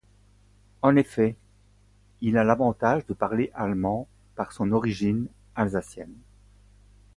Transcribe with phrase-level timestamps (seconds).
[0.81, 1.35] En effet,
[2.21, 6.15] il a l'avantage de parler allemand par son origine alsacienne.